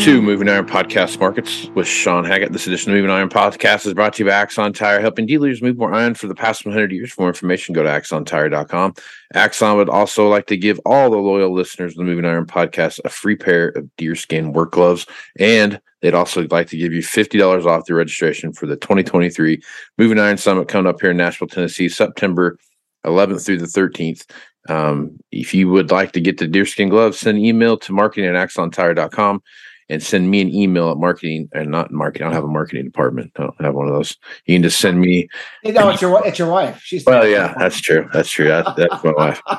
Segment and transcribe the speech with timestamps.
[0.00, 2.54] To Moving Iron Podcast Markets with Shawn Hackett.
[2.54, 5.60] This edition of Moving Iron Podcast is brought to you by Axon Tire, helping dealers
[5.60, 7.12] move more iron for the past 100 years.
[7.12, 8.94] For more information, go to axontire.com.
[9.34, 12.98] Axon would also like to give all the loyal listeners of the Moving Iron Podcast
[13.04, 15.04] a free pair of deerskin work gloves,
[15.38, 19.60] and they'd also like to give you $50 off the registration for the 2023
[19.98, 22.56] Moving Iron Summit coming up here in Nashville, Tennessee, September
[23.04, 24.24] 11th through the 13th.
[24.70, 28.34] Um, if you would like to get the deerskin gloves, send an email to marketing
[28.34, 29.42] at axontire.com
[29.90, 32.26] and send me an email at marketing and not marketing.
[32.26, 33.32] I don't have a marketing department.
[33.36, 34.16] I don't have one of those.
[34.46, 35.28] You can just send me.
[35.64, 36.80] You know, it's your it's your wife.
[36.82, 38.08] She's Well, yeah, that's true.
[38.12, 38.48] That's true.
[38.48, 39.42] That, that's my wife.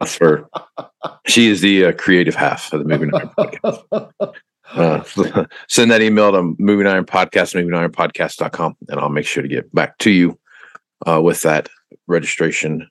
[0.00, 0.46] That's her.
[1.26, 4.34] She is the uh, creative half of the Moving Iron Podcast.
[4.72, 5.00] Uh,
[5.68, 9.96] send that email to Moving Iron Podcast, movingironpodcast.com, and I'll make sure to get back
[9.98, 10.36] to you
[11.06, 11.68] uh, with that
[12.08, 12.90] registration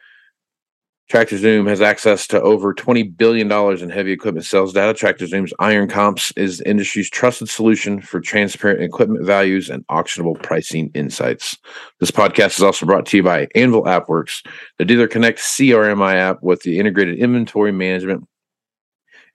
[1.11, 4.93] Tractor Zoom has access to over $20 billion in heavy equipment sales data.
[4.93, 10.41] Tractor Zoom's Iron Comps is the industry's trusted solution for transparent equipment values and auctionable
[10.41, 11.57] pricing insights.
[11.99, 14.41] This podcast is also brought to you by Anvil AppWorks,
[14.77, 18.25] the Dealer Connect CRMI app with the integrated inventory management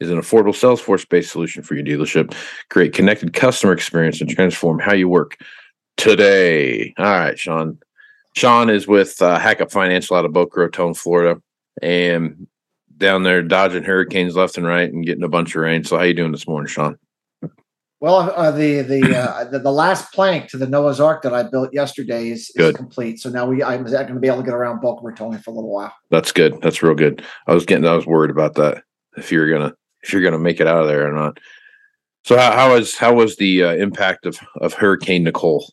[0.01, 2.35] is an affordable Salesforce based solution for your dealership.
[2.71, 5.37] Create connected customer experience and transform how you work
[5.99, 6.95] today.
[6.97, 7.79] All right, Shawn.
[8.35, 11.39] Shawn is with uh, Hackett Financial out of Boca Raton, Florida,
[11.83, 12.47] and
[12.97, 15.85] down there dodging hurricanes left and right and getting a bunch of rain.
[15.85, 16.99] So, how you doing this morning, Shawn?
[18.01, 18.33] well.
[18.35, 21.73] Uh, the the, uh, the the last plank to the Noah's Ark that I built
[21.73, 23.21] yesterday is, is complete.
[23.21, 25.55] So now we I'm going to be able to get around Boca Raton for a
[25.55, 25.95] little while.
[26.11, 26.61] That's good.
[26.63, 27.25] That's real good.
[27.47, 28.83] I was getting, I was worried about that
[29.17, 31.39] if you're gonna if you're gonna make it out of there or not.
[32.25, 35.73] So, how, how was how was the uh, impact of of Hurricane Nicole?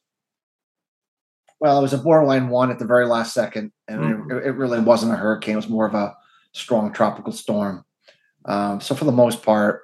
[1.59, 4.31] Well, it was a borderline one at the very last second, and Mhm.
[4.31, 5.53] it, it really wasn't a hurricane.
[5.53, 6.13] It was more of a
[6.53, 7.85] strong tropical storm.
[8.45, 9.81] Um, so for the most part,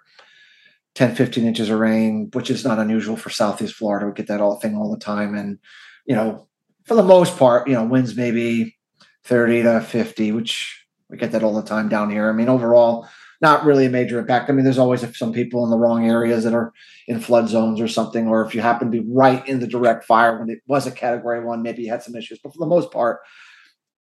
[0.96, 4.06] 10, 15 inches of rain, which is not unusual for Southeast Florida.
[4.08, 5.36] We get that all thing all the time.
[5.36, 5.60] And,
[6.06, 6.48] you know,
[6.86, 8.76] for the most part, you know, winds maybe
[9.24, 12.30] 30 to 50, which we get that all the time down here.
[12.30, 13.08] I mean, overall,
[13.42, 14.50] not really a major impact.
[14.50, 16.74] I mean, there's always some people in the wrong areas that are
[17.08, 20.04] in flood zones or something, or if you happen to be right in the direct
[20.06, 22.40] fire when it was a category one, maybe you had some issues.
[22.44, 23.22] But for the most part,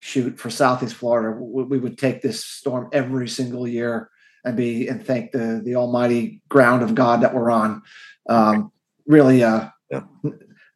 [0.00, 4.10] shoot, for Southeast Florida, we, we would take this storm every single year
[4.44, 7.82] and be and thank the the almighty ground of God that we're on.
[8.28, 8.72] Um,
[9.06, 10.02] really, uh, Yeah.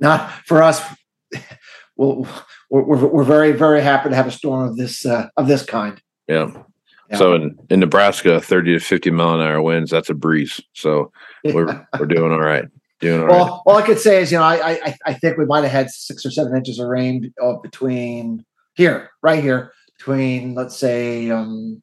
[0.00, 0.82] not for us.
[1.94, 2.26] Well,
[2.70, 5.62] we're, we're, we're very very happy to have a storm of this uh, of this
[5.62, 6.00] kind.
[6.26, 6.50] Yeah.
[7.12, 7.18] Yeah.
[7.18, 10.60] So in, in Nebraska, 30 to 50 mile an hour winds, that's a breeze.
[10.72, 11.12] So
[11.44, 12.64] we're, we're doing all right.
[13.00, 13.34] Doing all right.
[13.34, 15.72] Well, all I could say is, you know, I I, I think we might have
[15.72, 18.44] had six or seven inches of rain uh, between
[18.74, 21.82] here, right here, between let's say um,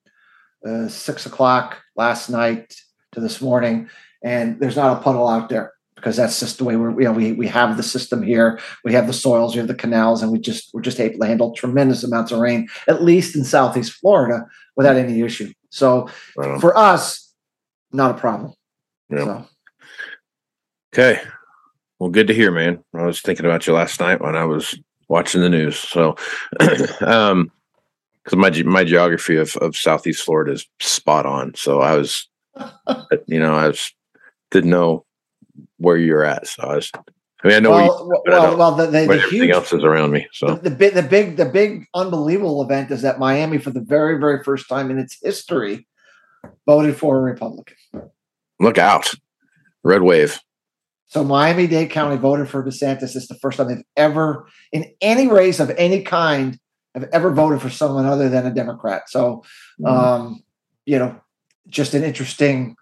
[0.66, 2.74] uh, six o'clock last night
[3.12, 3.90] to this morning,
[4.24, 7.12] and there's not a puddle out there because that's just the way we're you know
[7.12, 10.32] we we have the system here we have the soils we have the canals and
[10.32, 13.94] we just we're just able to handle tremendous amounts of rain at least in southeast
[13.94, 16.08] florida without any issue so
[16.60, 17.34] for us
[17.92, 18.54] not a problem
[19.10, 19.26] Yeah.
[19.26, 19.46] so
[20.94, 21.22] Okay.
[22.00, 22.84] Well, good to hear, man.
[22.96, 25.78] I was thinking about you last night when I was watching the news.
[25.78, 26.16] So,
[27.02, 27.52] um,
[28.24, 31.54] because my my geography of of Southeast Florida is spot on.
[31.56, 32.28] So I was,
[33.28, 33.94] you know, I was
[34.52, 35.06] didn't know
[35.80, 36.48] where you're at.
[36.48, 36.92] So I was.
[37.42, 40.12] I mean, I know well, well, well the, the, the everything huge else is around
[40.12, 40.28] me.
[40.34, 43.80] So the, the big the big the big unbelievable event is that miami for the
[43.80, 45.88] very very first time in its history
[46.66, 47.78] voted for a republican
[48.60, 49.12] look out,
[49.84, 50.40] red wave.
[51.08, 53.16] So Miami Dade County voted for DeSantis.
[53.16, 56.60] It's the first time they've ever, in any race of any kind,
[56.94, 59.10] have ever voted for someone other than a Democrat.
[59.10, 59.44] So,
[59.86, 60.44] um,
[60.86, 61.20] you know,
[61.68, 62.76] just an interesting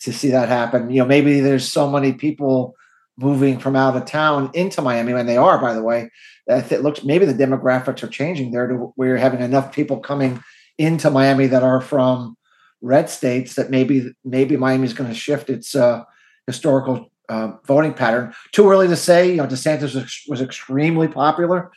[0.00, 0.90] to see that happen.
[0.90, 2.74] You know, maybe there's so many people
[3.18, 6.10] moving from out of town into Miami, and they are, by the way.
[6.46, 10.42] That it looks maybe the demographics are changing there to you're having enough people coming
[10.78, 12.36] into Miami that are from
[12.82, 16.04] red states that maybe maybe Miami's going to shift its uh,
[16.46, 18.32] historical uh, voting pattern.
[18.52, 19.30] Too early to say.
[19.30, 21.72] You know, DeSantis was, was extremely popular,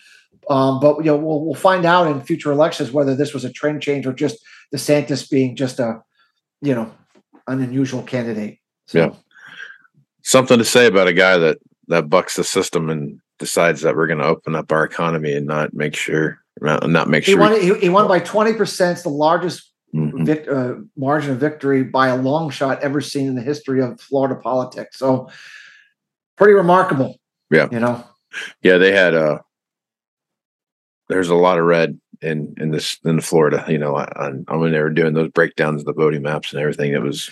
[0.49, 3.51] um, but you know we'll, we'll find out in future elections whether this was a
[3.51, 4.37] trend change or just
[4.75, 6.01] DeSantis being just a
[6.61, 6.91] you know
[7.49, 8.59] an unusual candidate.
[8.87, 9.09] So, Yeah.
[10.23, 11.57] Something to say about a guy that
[11.87, 15.47] that bucks the system and decides that we're going to open up our economy and
[15.47, 17.39] not make sure not not make He sure.
[17.39, 17.59] won.
[17.59, 18.97] He, he won by twenty percent.
[18.97, 20.23] It's the largest Mhm.
[20.25, 23.99] vic, uh, margin of victory by a long shot ever seen in the history of
[23.99, 24.99] Florida politics.
[24.99, 25.29] So,
[26.37, 27.15] pretty remarkable.
[27.49, 27.67] Yeah.
[27.71, 28.03] you know.
[28.61, 29.39] Yeah, they had uh
[31.09, 33.65] there's a lot of red in in this in Florida.
[33.67, 36.61] You know, on, on when they were doing those breakdowns of the voting maps and
[36.61, 36.93] everything.
[36.93, 37.29] It was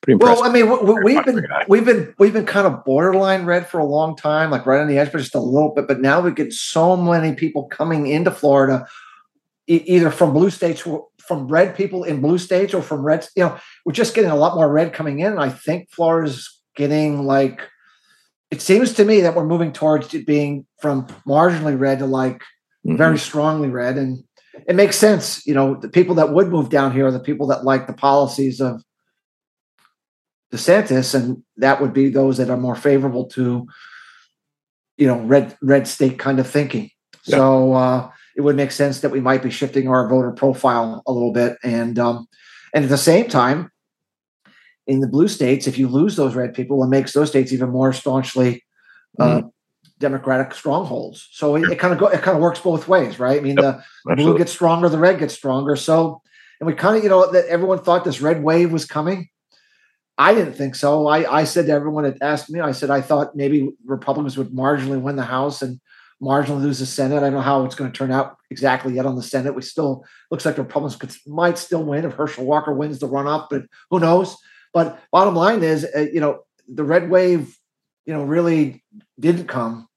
[0.00, 0.40] pretty impressive.
[0.40, 3.78] Well, I mean, we, we've been we've been we've been kind of borderline red for
[3.78, 5.86] a long time, like right on the edge, but just a little bit.
[5.86, 8.86] But now we get so many people coming into Florida,
[9.66, 10.86] e- either from blue states,
[11.18, 13.26] from red people in blue states, or from red.
[13.36, 15.32] You know, we're just getting a lot more red coming in.
[15.32, 17.60] And I think Florida's getting like.
[18.50, 22.42] It seems to me that we're moving towards it being from marginally red to like
[22.86, 22.98] Mhm.
[22.98, 24.24] very strongly red, and
[24.66, 25.46] it makes sense.
[25.46, 27.92] You know, the people that would move down here are the people that like the
[27.92, 28.82] policies of
[30.52, 33.66] DeSantis, and that would be those that are more favorable to,
[34.98, 36.90] you know, red red state kind of thinking.
[37.24, 37.36] Yeah.
[37.36, 41.12] So uh, it would make sense that we might be shifting our voter profile a
[41.12, 42.26] little bit, and um,
[42.74, 43.70] and at the same time,
[44.86, 47.70] in the blue states, if you lose those red people, it makes those states even
[47.70, 48.64] more staunchly.
[49.18, 49.42] Uh,
[50.02, 52.08] Democratic strongholds, so it, it kind of go.
[52.08, 53.38] It kind of works both ways, right?
[53.38, 55.76] I mean, the, the blue gets stronger, the red gets stronger.
[55.76, 56.20] So,
[56.60, 59.30] and we kind of, you know, that everyone thought this red wave was coming.
[60.18, 61.06] I didn't think so.
[61.06, 64.50] I, I said to everyone that asked me, I said I thought maybe Republicans would
[64.50, 65.80] marginally win the House and
[66.20, 67.18] marginally lose the Senate.
[67.18, 69.54] I don't know how it's going to turn out exactly yet on the Senate.
[69.54, 73.08] We still looks like the Republicans could, might still win if Herschel Walker wins the
[73.08, 74.36] runoff, but who knows?
[74.74, 77.56] But bottom line is, uh, you know, the red wave,
[78.06, 78.84] you know, really
[79.18, 79.88] didn't come.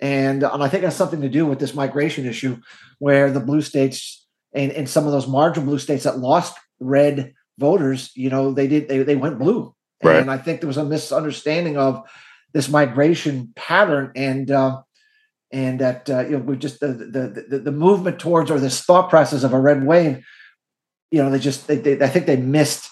[0.00, 2.58] And, and I think it has something to do with this migration issue
[2.98, 7.32] where the blue states and, and some of those marginal blue states that lost red
[7.58, 9.74] voters, you know, they did they, they went blue.
[10.02, 10.16] Right.
[10.16, 12.02] And I think there was a misunderstanding of
[12.52, 14.82] this migration pattern and uh,
[15.50, 18.82] and that uh, you know we just the, the the the movement towards or this
[18.82, 20.24] thought process of a red wave,
[21.10, 22.90] you know, they just they, they I think they missed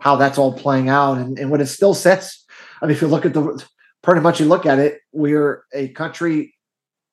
[0.00, 2.44] how that's all playing out and, and what it still sets.
[2.80, 3.64] I mean, if you look at the
[4.04, 6.54] pretty much you look at it, we're a country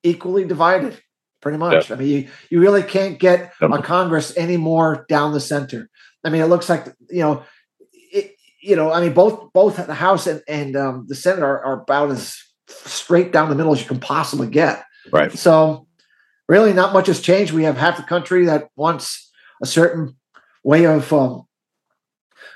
[0.03, 1.01] equally divided,
[1.41, 1.89] pretty much.
[1.89, 3.71] I mean, you, you really can't get Yep.
[3.71, 5.89] a Congress any more down the center.
[6.23, 7.43] I mean, it looks like you know,
[8.13, 11.63] it, you know, I mean, both both the House and, and um, the Senate are,
[11.63, 14.83] are about as straight down the middle as you can possibly get.
[15.11, 15.31] Right.
[15.31, 15.87] So,
[16.47, 17.53] really, not much has changed.
[17.53, 19.31] We have half the country that wants
[19.63, 20.15] a certain
[20.63, 21.43] way of um,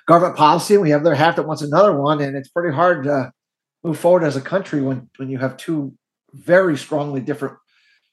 [0.08, 0.76] government policy.
[0.76, 3.32] and We have the other half that wants another one, and it's pretty hard to
[3.86, 5.94] move forward as a country when when you have two
[6.34, 7.56] very strongly different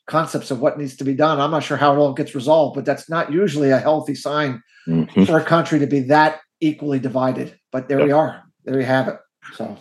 [0.06, 1.40] concepts of what needs to be done.
[1.40, 4.62] I'm not sure how it all gets resolved, but that's not usually a healthy sign
[4.86, 5.26] Mhm.
[5.26, 7.58] for a country to be that equally divided.
[7.70, 8.42] But there we are.
[8.64, 9.16] There we have it.
[9.54, 9.76] So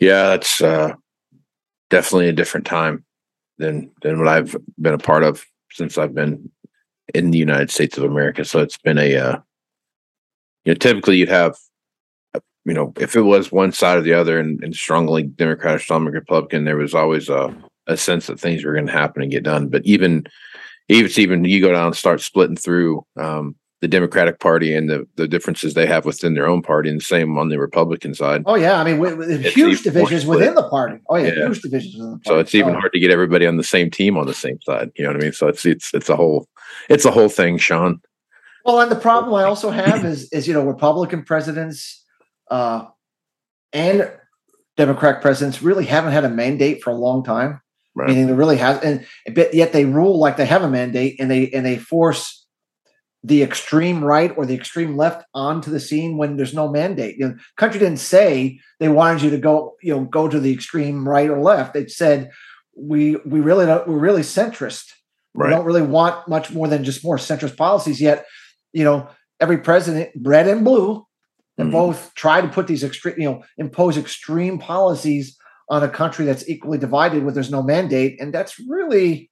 [0.00, 0.92] Yeah, that's uh,
[1.90, 3.04] definitely a different time
[3.58, 6.50] than than what I've been a part of since I've been
[7.14, 8.44] in the United States of America.
[8.44, 9.36] So it's been a uh,
[10.64, 11.56] you know typically you'd have
[12.64, 15.78] you know if it was one side or the other and, and strongly Democrat or
[15.78, 17.54] strongly Republican, there was always a
[17.86, 19.68] a sense that things were going to happen and get done.
[19.68, 20.24] But even
[20.88, 24.88] even it's even you go down and start splitting through um, the Democratic Party and
[24.88, 28.14] the the differences they have within their own party, and the same on the Republican
[28.14, 28.42] side.
[28.46, 31.00] Oh yeah, I mean, with, huge divisions within the party.
[31.08, 31.46] Oh yeah, Yeah.
[31.46, 32.28] huge divisions within the party.
[32.28, 34.90] So it's even hard to get everybody on the same team on the same side.
[34.96, 35.32] You know what I mean?
[35.32, 36.48] So it's it's it's a whole
[36.88, 38.00] it's a whole thing, Shawn.
[38.64, 42.03] Well, and the problem I also have is is you know Republican presidents
[42.50, 42.86] uh,
[43.72, 44.10] and
[44.76, 47.60] Democratic presidents really haven't had a mandate for a long time.
[47.96, 48.08] Right.
[48.08, 51.30] Meaning there really has, and but yet they rule like they have a mandate, and
[51.30, 52.44] they and they force
[53.22, 57.16] the extreme right or the extreme left onto the scene when there's no mandate.
[57.16, 60.52] You know, country didn't say they wanted you to go, you know, go to the
[60.52, 61.72] extreme right or left.
[61.72, 62.30] They said
[62.76, 64.86] we we really don't, we're really centrist.
[65.36, 68.00] We don't really want much more than just more centrist policies.
[68.00, 68.24] Yet,
[68.72, 69.08] you know,
[69.40, 71.04] every president, red and blue,
[71.58, 71.72] have Mhm.
[71.72, 75.36] both try to put these extreme, you know, impose extreme policies
[75.68, 79.30] on a country that's equally divided where there's no mandate, and that's really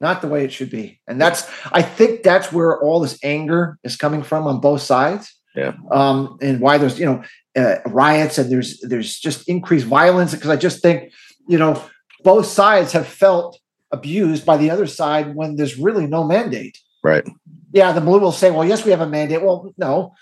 [0.00, 1.00] not the way it should be.
[1.08, 5.32] And that's, I think, that's where all this anger is coming from on both sides.
[5.56, 5.72] Yeah.
[5.90, 7.22] Um, and why there's, you know,
[7.56, 11.12] uh, riots and there's there's just increased violence because I just think,
[11.48, 11.80] you know,
[12.24, 13.58] both sides have felt
[13.92, 16.76] abused by the other side when there's really no mandate.
[17.04, 17.24] Right.
[17.72, 20.14] Yeah, the blue will say, "Well, yes, we have a mandate." Well, no,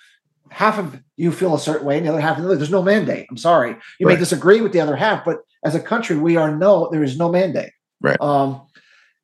[0.53, 3.27] half of you feel a certain way, and the other half, there's no mandate.
[3.31, 6.55] I'm sorry, you may disagree with the other half, but as a country, we are
[6.55, 7.73] no, there is no mandate.
[8.01, 8.21] Right.
[8.21, 8.63] Um,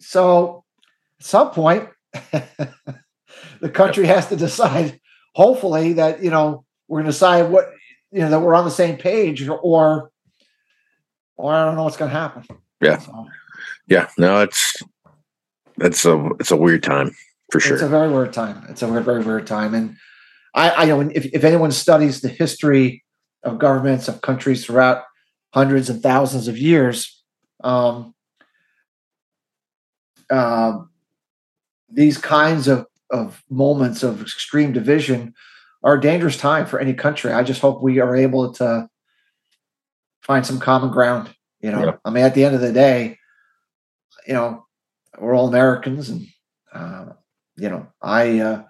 [0.00, 0.64] so
[1.20, 1.88] at some point,
[3.60, 5.00] the country has to decide.
[5.34, 7.70] Hopefully, that you know we're going to decide what
[8.10, 10.10] you know that we're on the same page, or or,
[11.36, 12.44] or I don't know what's going to happen.
[12.80, 12.98] Yeah.
[12.98, 13.26] So,
[13.86, 14.08] Yeah.
[14.18, 14.82] No, it's
[15.80, 17.14] it's a it's a weird time
[17.50, 17.74] for sure.
[17.74, 18.64] It's a very weird time.
[18.68, 19.74] It's a very, very weird time.
[19.74, 19.96] And
[20.58, 23.04] I, I know if, if anyone studies the history
[23.44, 25.04] of governments of countries throughout
[25.54, 27.22] hundreds and thousands of years,
[27.62, 28.14] um,
[30.30, 30.78] uh,
[31.88, 35.32] these kinds of, of moments of extreme division
[35.84, 37.32] are a dangerous time for any country.
[37.32, 38.88] I just hope we are able to
[40.22, 41.30] find some common ground.
[41.60, 41.96] You know, Yeah.
[42.04, 43.16] I mean, at the end of the day,
[44.26, 44.66] you know,
[45.18, 46.26] we're all Americans and
[46.74, 47.06] uh,
[47.56, 48.62] you know, I uh,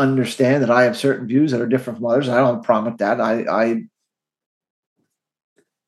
[0.00, 2.28] understand that I have certain views that are different from others.
[2.28, 3.20] I don't have a problem with that.
[3.20, 3.82] I, I,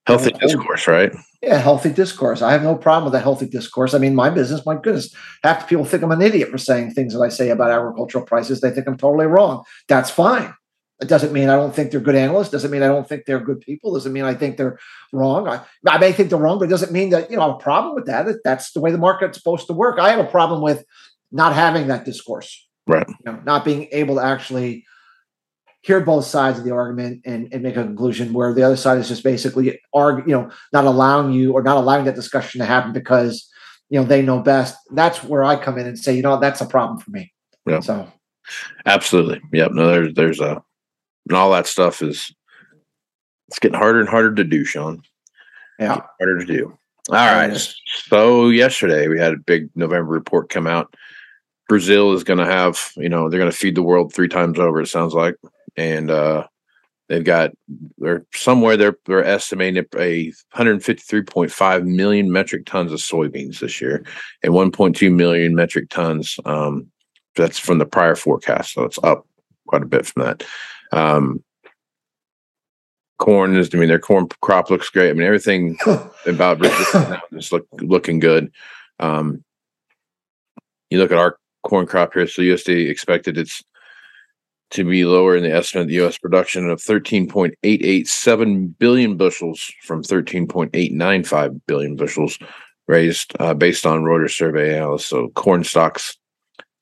[0.06, 0.38] Healthy Yeah.
[0.40, 1.12] discourse, right?
[1.42, 2.42] yeah, healthy discourse.
[2.42, 3.94] I have no problem with a healthy discourse.
[3.94, 5.14] I mean, my business, my goodness,
[5.44, 8.24] half the people think I'm an idiot for saying things that I say about agricultural
[8.24, 8.60] prices.
[8.60, 9.62] They think I'm totally wrong.
[9.88, 10.52] That's fine.
[11.00, 12.50] It doesn't mean I don't think they're good analysts.
[12.50, 13.94] Doesn't mean I don't think they're good people.
[13.94, 14.78] Doesn't mean I think they're
[15.12, 15.48] wrong.
[15.48, 17.56] I, I may think they're wrong, but it doesn't mean that you know I have
[17.56, 18.26] a problem with that.
[18.44, 19.98] That's the way the market's supposed to work.
[19.98, 20.84] I have a problem with
[21.32, 22.68] not having that discourse.
[22.86, 23.06] Right.
[23.08, 24.84] you know, not being able to actually
[25.82, 28.98] hear both sides of the argument and, and make a conclusion where the other side
[28.98, 32.64] is just basically argue, you know, not allowing you or not allowing that discussion to
[32.64, 33.48] happen because
[33.88, 34.76] you know they know best.
[34.90, 37.32] That's where I come in and say, you know, that's a problem for me.
[37.66, 37.80] Yeah.
[37.80, 38.10] So
[38.86, 39.40] Absolutely.
[39.52, 39.72] Yep.
[39.72, 40.62] No, there's there's a
[41.28, 42.34] and all that stuff is
[43.48, 45.02] it's getting harder and harder to do, Shawn.
[45.78, 46.78] yeah, Harder to do.
[47.10, 47.56] All right.
[48.06, 50.94] So yesterday we had a big November report come out.
[51.72, 54.58] Brazil is going to have, you know, they're going to feed the world three times
[54.58, 54.82] over.
[54.82, 55.36] It sounds like,
[55.74, 56.46] and uh,
[57.08, 57.52] they've got
[57.96, 64.04] they're somewhere they're they're estimating a 153.5 million metric tons of soybeans this year,
[64.42, 66.38] and 1.2 million metric tons.
[66.44, 66.88] Um,
[67.36, 69.26] that's from the prior forecast, so it's up
[69.66, 70.44] quite a bit from that.
[70.92, 71.42] Um,
[73.18, 75.08] corn is, I mean, their corn crop looks great.
[75.08, 75.78] I mean, everything
[76.26, 78.52] about Brazil is look, looking good.
[79.00, 79.42] Um,
[80.90, 83.62] you look at our corn crop here, so USDA expected it's
[84.72, 86.16] to be lower in the estimate of the U.S.
[86.16, 92.38] production of 13.887 billion bushels from 13.895 billion bushels
[92.88, 95.08] raised uh, based on Reuters survey analysis.
[95.08, 96.16] So corn stocks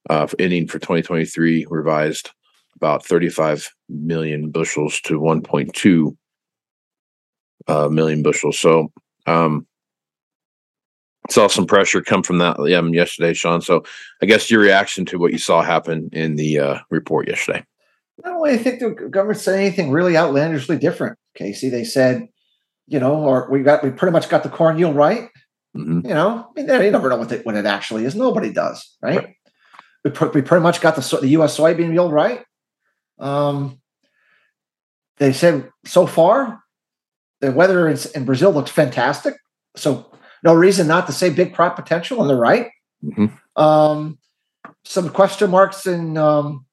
[0.08, 2.30] uh, ending for 2023 revised
[2.76, 6.16] about 35 million bushels to 1.2
[7.66, 8.58] uh, million bushels.
[8.58, 8.92] So
[9.26, 9.66] um,
[11.28, 13.60] saw some pressure come from that um, yesterday, Shawn.
[13.60, 13.84] So
[14.22, 17.64] I guess your reaction to what you saw happen in the uh, report yesterday.
[18.24, 21.18] I don't really think the government said anything really outlandishly different.
[21.34, 22.26] Casey, they said,
[22.86, 25.28] you know, or we got we pretty much got the corn yield right.
[25.76, 26.02] Mhm.
[26.06, 28.14] You know, I mean, you never know what, it what it actually is.
[28.16, 29.18] Nobody does, right?
[29.18, 29.36] Right.
[30.04, 31.56] We, pr- we pretty much got the so- the U.S.
[31.56, 32.42] soybean yield right.
[33.18, 33.80] Um,
[35.18, 36.60] they said so far
[37.40, 39.34] the weather in, in Brazil looks fantastic.
[39.76, 40.09] So
[40.42, 42.70] no reason not to say big crop potential, and they're right.
[43.04, 43.32] Mhm.
[43.56, 44.18] Um,
[44.84, 46.64] some question marks in um,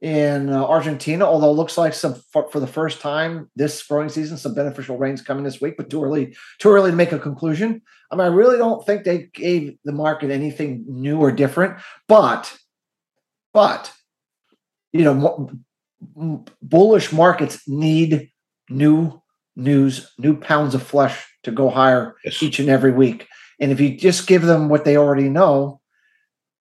[0.00, 4.08] in uh, Argentina, although it looks like some for, for the first time this growing
[4.08, 7.18] season, some beneficial rains coming this week, but too early, too early to make a
[7.18, 7.82] conclusion.
[8.10, 12.56] I mean, I really don't think they gave the market anything new or different, but,
[13.52, 13.92] but
[14.92, 15.50] you know, mo-
[16.16, 18.30] m- bullish markets need
[18.70, 19.20] new
[19.56, 22.42] news, new pounds of flesh to go higher Yes.
[22.42, 23.26] each and every week.
[23.60, 25.80] And if you just give them what they already know,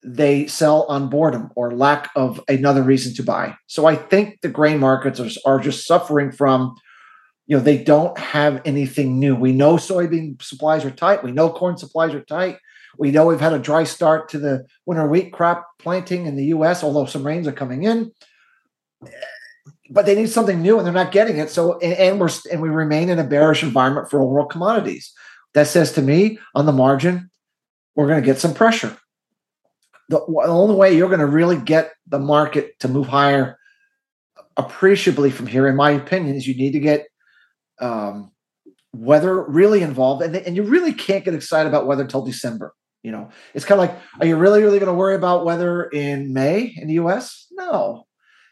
[0.03, 3.55] they sell on boredom or lack of another reason to buy.
[3.67, 6.75] So I think the grain markets are, are just suffering from,
[7.47, 9.37] you know, they don't have anything new.
[9.37, 11.23] We know soybean supplies are tight.
[11.23, 12.57] We know corn supplies are tight.
[12.99, 16.47] We know we've had a dry start to the winter wheat crop planting in the
[16.47, 18.11] US, although some rains are coming in.
[19.91, 21.51] But they need something new and they're not getting it.
[21.51, 25.13] So, and, and we're and we remain in a bearish environment for overall commodities.
[25.55, 27.31] That says to me, on the margin,
[27.97, 28.97] we're going to get some pressure.
[30.09, 33.59] The, the only way you're going to really get the market to move higher
[34.57, 37.07] appreciably from here, in my opinion, is you need to get
[37.81, 38.31] um,
[38.93, 42.75] weather really involved, and, and you really can't get excited about weather until December.
[43.03, 45.85] You know, it's kind of like, are you really, really going to worry about weather
[45.85, 47.47] in May in the U.S.?
[47.53, 48.07] No,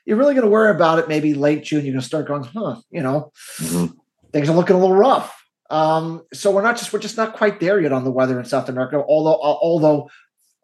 [0.09, 1.85] you're really going to worry about it maybe late June.
[1.85, 2.77] You're going to start going, huh?
[2.91, 3.95] You know, Mhm.
[4.33, 5.35] things are looking a little rough.
[5.69, 8.47] Um, so we're not just we're just not quite there yet on the weather in
[8.47, 8.97] South America.
[9.07, 10.09] Although although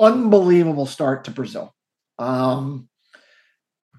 [0.01, 1.75] unbelievable start to Brazil,
[2.19, 2.89] um,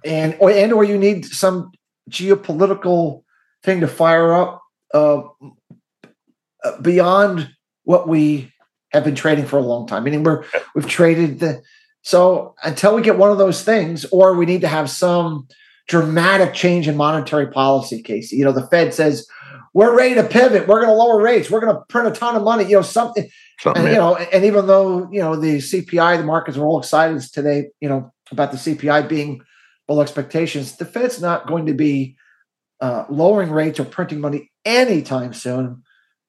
[0.04, 1.70] and or and or you need some
[2.10, 3.22] geopolitical
[3.62, 4.64] thing to fire up
[4.96, 5.22] uh,
[6.64, 7.52] uh, beyond
[7.84, 8.52] what we
[8.92, 10.06] have been trading for a long time.
[10.06, 11.62] Meaning we're we've traded the
[12.06, 15.48] so until we get one of those things, or we need to have some
[15.88, 18.36] dramatic change in monetary policy, Casey.
[18.36, 19.28] You know, the Fed says
[19.74, 20.68] we're ready to pivot.
[20.68, 21.50] We're going to lower rates.
[21.50, 22.66] We're going to print a ton of money.
[22.66, 23.28] You know, something.
[23.60, 23.86] Something.
[23.86, 27.20] And you know, and even though you know the CPI, the markets are all excited
[27.22, 27.70] today.
[27.82, 29.42] You know about the CPI being
[29.88, 30.78] below expectations.
[30.78, 32.18] The Fed's not going to be
[32.82, 35.82] uh, lowering rates or printing money anytime soon.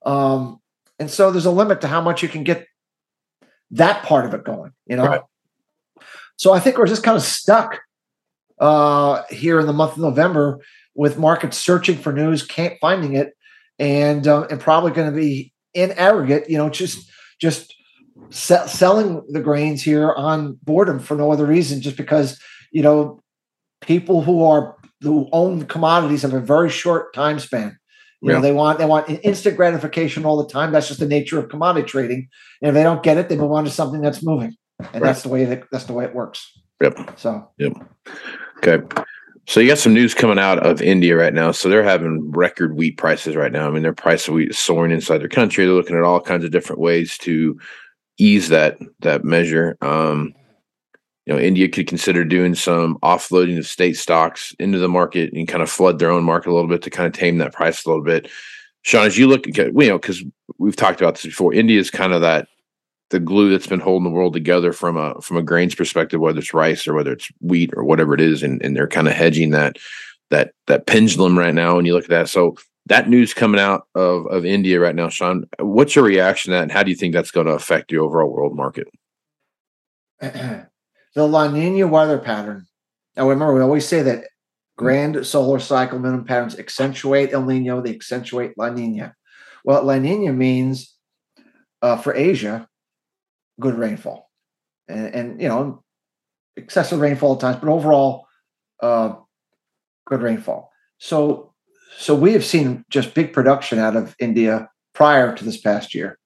[0.07, 0.59] Um,
[0.99, 2.67] and so there's a limit to how much you can get
[3.73, 4.73] that part of it going.
[4.87, 5.05] You know.
[5.05, 5.21] Right.
[6.37, 7.81] So I think we're just kind of stuck
[8.61, 10.61] uh, here in the month of November
[10.95, 13.35] with markets searching for news, can't finding it,
[13.79, 17.75] and uh, and probably going to be in aggregate, you know, just just
[18.31, 22.41] se- selling the grains here on boredom for no other reason, just because
[22.73, 23.21] you know
[23.83, 27.79] people who are who own commodities have a very short time span.
[28.23, 30.73] You know, they want they want instant gratification all the time.
[30.73, 32.29] That's just the nature of commodity trading.
[32.61, 35.03] And if they don't get it, they move on to something that's moving, and Right.
[35.03, 36.53] that's the way that that's the way it works.
[36.83, 37.19] Yep.
[37.19, 37.73] So Yep.
[38.59, 39.03] Okay.
[39.49, 41.53] So you got some news coming out of India right now.
[41.53, 43.69] So they're having record wheat prices right now.
[43.69, 45.65] I mean, their price of wheat is soaring inside their country.
[45.65, 47.59] They're looking at all kinds of different ways to
[48.19, 49.77] ease that that measure.
[49.81, 50.35] Um,
[51.27, 55.49] you know, India could consider doing some offloading of state stocks into the market and
[55.49, 57.85] kind of flood their own market a little bit to kind of tame that price
[57.85, 58.29] a little bit.
[58.83, 60.23] Shawn, as you look you know, because
[60.59, 62.47] we've talked about this before, India is kind of that
[63.11, 66.39] the glue that's been holding the world together from a from a grains perspective, whether
[66.39, 69.15] it's rice or whether it's wheat or whatever it is, and, and they're kind of
[69.15, 69.77] hedging that
[70.31, 71.79] that that pendulum right now.
[71.79, 75.09] And you look at that, so that news coming out of of India right now,
[75.09, 77.91] Shawn, what's your reaction to that, and how do you think that's going to affect
[77.91, 78.89] the overall world market?
[80.21, 80.69] the
[81.17, 82.67] La Nina weather pattern.
[83.17, 84.25] Now remember, we always say that
[84.77, 89.15] grand solar cycle minimum patterns accentuate El Nino, they accentuate La Nina.
[89.65, 90.95] Well, La Nina means
[91.83, 92.69] uh, for Asia,
[93.61, 94.31] good rainfall,
[94.89, 95.83] and, and you know,
[96.57, 98.27] excessive rainfall at times, but overall,
[98.83, 99.15] uh,
[100.07, 100.71] good rainfall.
[100.99, 101.53] So,
[101.99, 106.19] so we have seen just big production out of India prior to this past year,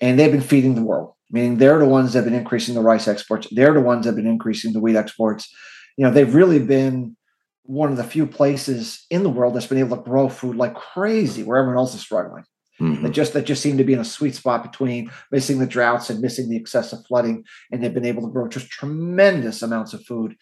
[0.00, 1.14] and they've been feeding the world.
[1.30, 3.48] Meaning, they're the ones that have been increasing the rice exports.
[3.50, 5.52] They're the ones that have been increasing the wheat exports.
[5.98, 7.16] You know, they've really been
[7.64, 10.74] one of the few places in the world that's been able to grow food like
[10.74, 12.44] crazy, where everyone else is struggling
[12.80, 13.02] Mhm.
[13.02, 16.10] that just that just seem to be in a sweet spot between missing the droughts
[16.10, 20.04] and missing the excessive flooding, and they've been able to grow just tremendous amounts of
[20.04, 20.36] food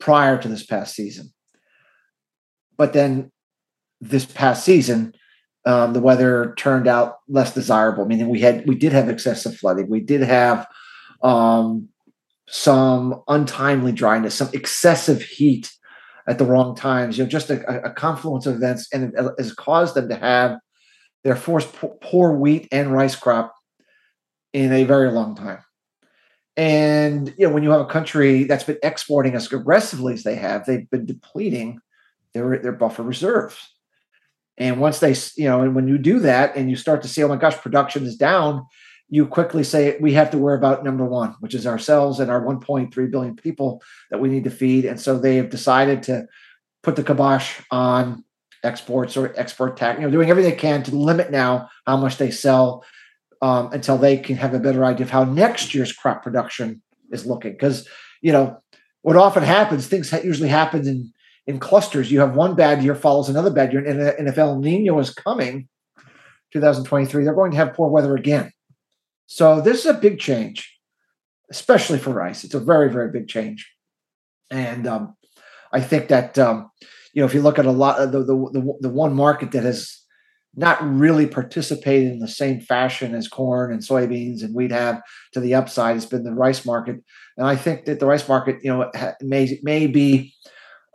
[0.00, 1.32] prior to this past season.
[2.78, 3.30] But then
[4.00, 5.12] this past season,
[5.66, 8.06] um, the weather turned out less desirable.
[8.06, 10.66] Meaning we had we did have excessive flooding, we did have
[11.22, 11.88] um,
[12.48, 15.70] some untimely dryness, some excessive heat
[16.26, 17.18] at the wrong times.
[17.18, 20.56] You know, just a, a confluence of events, and has caused them to have
[21.24, 23.54] their po- poor wheat and rice crop
[24.52, 25.58] in a very long time.
[26.56, 30.36] And you know, when you have a country that's been exporting as aggressively as they
[30.36, 31.80] have, they've been depleting
[32.34, 33.56] their their buffer reserves.
[34.58, 37.22] And once they, you know, and when you do that, and you start to see,
[37.22, 38.66] oh my gosh, production is down,
[39.08, 42.42] you quickly say we have to worry about number one, which is ourselves and our
[42.42, 44.84] 1.3 billion people that we need to feed.
[44.84, 46.26] And so they have decided to
[46.82, 48.24] put the kibosh on
[48.62, 52.18] exports or export tax, you know, doing everything they can to limit now how much
[52.18, 52.84] they sell
[53.40, 57.26] um, until they can have a better idea of how next year's crop production is
[57.26, 57.52] looking.
[57.52, 57.88] Because,
[58.20, 58.62] you know,
[59.02, 61.12] what often happens, things ha- usually happen in
[61.46, 62.12] in clusters.
[62.12, 65.12] You have one bad year follows another bad year, and, and if El Nino is
[65.12, 65.68] coming,
[66.52, 68.52] 2023, they're going to have poor weather again.
[69.26, 70.78] So this is a big change,
[71.50, 72.44] especially for rice.
[72.44, 73.68] It's a very very big change,
[74.50, 75.16] and um,
[75.72, 76.70] I think that um,
[77.12, 79.52] you know if you look at a lot of the, the the the one market
[79.52, 79.98] that has
[80.54, 85.00] not really participated in the same fashion as corn and soybeans and wheat have
[85.32, 86.96] to the upside has been the rice market,
[87.36, 90.34] and I think that the rice market you know may may be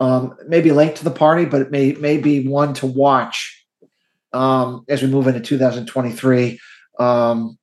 [0.00, 3.66] um, maybe late to the party, but it may may be one to watch
[4.32, 6.58] um, as we move into 2023.
[6.98, 7.58] Um,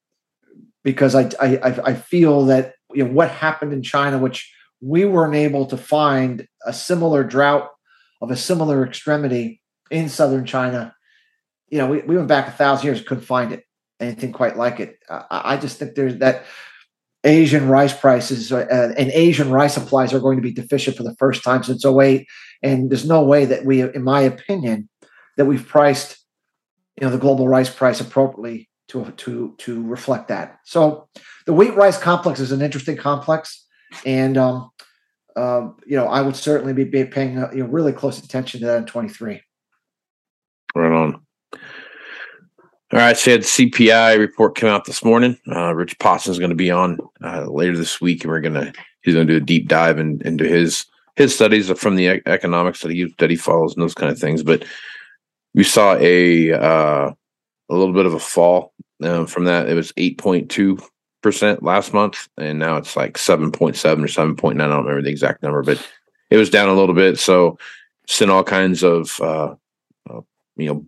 [0.83, 5.35] because I, I I feel that you know what happened in China, which we weren't
[5.35, 7.69] able to find a similar drought
[8.21, 10.95] of a similar extremity in southern China.
[11.69, 13.63] You know, we, we went back a thousand years, couldn't find it
[13.99, 14.97] anything quite like it.
[15.09, 16.43] I, I just think there's that
[17.23, 21.15] Asian rice prices uh, and Asian rice supplies are going to be deficient for the
[21.15, 22.27] first time since 08.
[22.61, 24.89] And there's no way that we, in my opinion,
[25.37, 26.23] that we've priced,
[26.99, 30.59] you know, the global rice price appropriately to to to reflect that.
[30.65, 31.09] So
[31.45, 33.65] the wheat rice complex is an interesting complex,
[34.05, 34.69] and um,
[35.35, 38.65] uh, you know, I would certainly be paying uh, you know really close attention to
[38.67, 39.41] that in 23.
[40.75, 41.21] Right on.
[42.93, 45.37] All right, so the CPI report come out this morning.
[45.51, 48.53] Uh, Rich Poston is going to be on uh, later this week, and we're going
[48.53, 48.71] to
[49.01, 52.81] he's going to do a deep dive in, into his his studies from the economics
[52.81, 54.43] that he that he follows and those kind of things.
[54.43, 54.65] But
[55.53, 57.11] we saw a uh,
[57.69, 59.67] a little bit of a fall um, from that.
[59.67, 60.77] It was eight point two
[61.25, 64.69] percent last month, and now it's like seven point seven or seven point nine.
[64.69, 65.83] I don't remember the exact number, but
[66.29, 67.17] it was down a little bit.
[67.17, 67.57] So,
[68.07, 69.55] sent all kinds of uh,
[70.07, 70.21] uh,
[70.55, 70.85] you know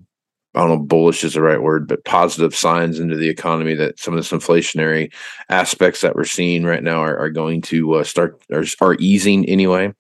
[0.54, 4.00] I don't know, bullish is the right word, but positive signs into the economy that
[4.00, 5.12] some of this inflationary
[5.50, 9.44] aspects that we're seeing right now are, are going to uh, start are, are easing
[9.46, 9.92] anyway.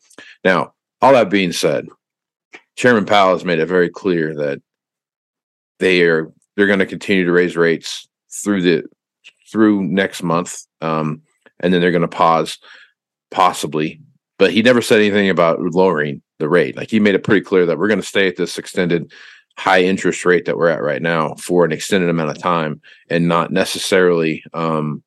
[0.44, 1.88] Now, all that being said,
[2.76, 4.62] Chairman Powell has made it very clear that
[5.80, 8.84] they are they're going to continue to raise rates through the
[9.52, 11.22] through next month, um,
[11.60, 12.58] and then they're going to pause
[13.32, 14.02] possibly.
[14.38, 16.76] But he never said anything about lowering the rate.
[16.76, 19.12] Like he made it pretty clear that we're going to stay at this extended
[19.58, 22.80] high interest rate that we're at right now for an extended amount of time
[23.10, 25.04] and not necessarily um,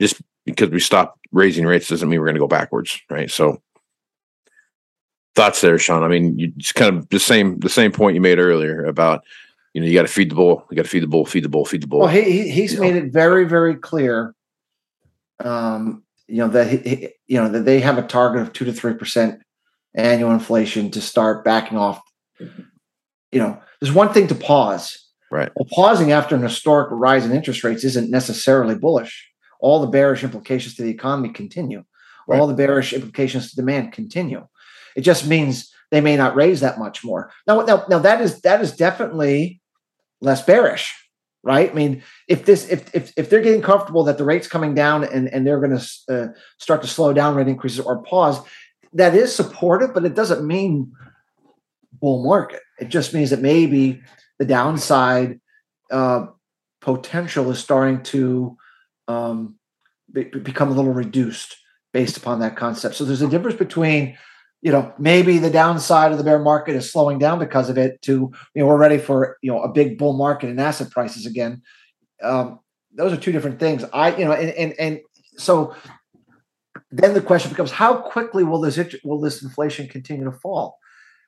[0.00, 3.60] just because we stop raising rates doesn't mean we're going to go backwards right so
[5.34, 8.20] thoughts there sean i mean you just kind of the same the same point you
[8.20, 9.22] made earlier about
[9.74, 11.44] you know you got to feed the bull you got to feed the bull feed
[11.44, 13.02] the bull feed the bull well he, he's made know.
[13.02, 14.34] it very very clear
[15.40, 18.72] um you know that he, you know that they have a target of 2 to
[18.72, 19.38] 3%
[19.94, 22.00] annual inflation to start backing off
[22.40, 24.98] you know there's one thing to pause.
[25.30, 25.50] Right.
[25.54, 29.30] Well, pausing after an historic rise in interest rates isn't necessarily bullish.
[29.60, 31.84] All the bearish implications to the economy continue.
[32.26, 32.40] Right.
[32.40, 34.46] All the bearish implications to demand continue.
[34.96, 37.30] It just means they may not raise that much more.
[37.46, 39.60] Now, now, now that is that is definitely
[40.24, 40.94] less bearish,
[41.42, 41.70] right?
[41.70, 45.04] I mean, if this if if if they're getting comfortable that the rates coming down
[45.04, 48.40] and and they're going to uh, start to slow down rate increases or pause,
[48.94, 50.92] that is supportive, but it doesn't mean
[52.00, 52.60] bull market.
[52.80, 54.02] It just means that maybe
[54.38, 55.40] the downside
[55.90, 56.26] uh,
[56.80, 58.56] potential is starting to
[59.08, 59.56] um,
[60.12, 61.56] be, become a little reduced
[61.92, 62.96] based upon that concept.
[62.96, 64.18] So there's a difference between,
[64.64, 68.02] you know, maybe the downside of the bear market is slowing down because of it.
[68.02, 71.26] To you know, we're ready for you know a big bull market in asset prices
[71.26, 71.62] again.
[72.22, 72.58] Um,
[72.92, 73.84] those are two different things.
[73.92, 75.00] I you know, and and and
[75.36, 75.76] so
[76.90, 80.78] then the question becomes how quickly will this will this inflation continue to fall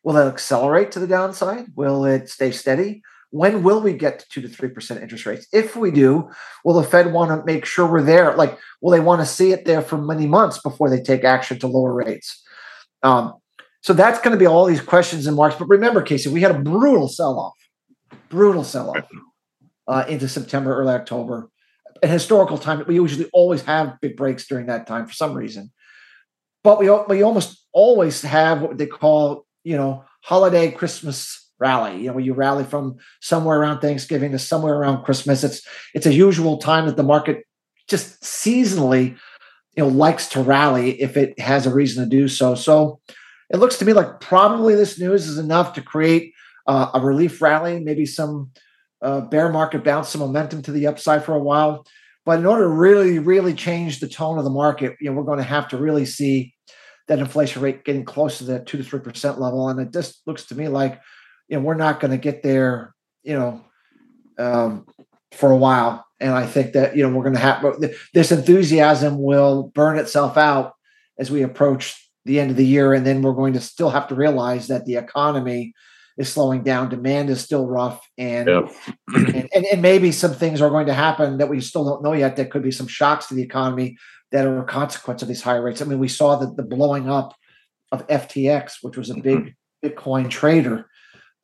[0.06, 1.66] Will it accelerate to the downside?
[1.74, 3.02] Will it stay steady?
[3.30, 5.48] When will we get to two to three percent interest rates?
[5.52, 6.30] If we do,
[6.64, 8.32] will the Fed want to make sure we're there?
[8.36, 11.58] Like, will they want to see it there for many months before they take action
[11.58, 12.40] to lower rates?
[13.02, 13.34] Um,
[13.82, 15.56] so that's going to be all these questions and marks.
[15.56, 17.54] But remember, Casey, we had a brutal sell-off,
[18.28, 19.06] brutal sell-off
[19.86, 21.50] uh, into September, early October.
[22.02, 25.72] An historical time, we usually always have big breaks during that time for some reason.
[26.62, 32.04] But we we almost always have what they call you know, holiday Christmas rally.
[32.04, 35.42] You know, you rally from somewhere around Thanksgiving to somewhere around Christmas.
[35.42, 37.42] It's it's a usual time that the market
[37.88, 39.18] just seasonally,
[39.76, 42.54] you know, likes to rally if it has a reason to do so.
[42.54, 43.00] So
[43.50, 46.32] it looks to me like probably this news is enough to create
[46.66, 48.50] uh, a relief rally, maybe some
[49.02, 51.86] uh, bear market bounce, some momentum to the upside for a while.
[52.24, 55.22] But in order to really, really change the tone of the market, you know, we're
[55.22, 56.54] going to have to really see
[57.06, 60.26] that inflation rate getting close to that two to three percent level, and it just
[60.26, 61.00] looks to me like
[61.48, 63.64] you know we're not going to get there, you know,
[64.38, 64.86] um,
[65.36, 66.04] for a while.
[66.18, 67.64] And I think that you know we're going to have
[68.14, 70.72] this enthusiasm will burn itself out
[71.18, 74.08] as we approach the end of the year, and then we're going to still have
[74.08, 75.74] to realize that the economy
[76.18, 78.68] is slowing down, demand is still rough, and Yeah.
[79.14, 82.14] and, and, and maybe some things are going to happen that we still don't know
[82.14, 82.36] yet.
[82.36, 83.98] That could be some shocks to the economy
[84.32, 85.82] that are a consequence of these higher rates.
[85.82, 87.34] I mean, we saw the, the blowing up
[87.92, 90.88] of FTX, which was a big Bitcoin trader.